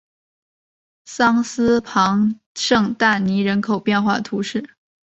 [1.05, 4.73] 桑斯旁圣但尼人口变化图示